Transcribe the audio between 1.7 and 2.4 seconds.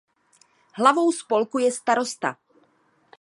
starosta.